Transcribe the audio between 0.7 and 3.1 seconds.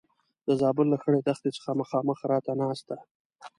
له خړې دښتې څخه مخامخ راته ناسته ده.